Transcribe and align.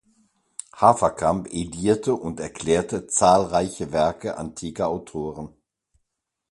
Haverkamp 0.73 1.53
edierte 1.53 2.15
und 2.15 2.39
erklärte 2.39 3.05
zahlreiche 3.05 3.91
Werke 3.91 4.35
antiker 4.35 4.87
Autoren. 4.87 5.49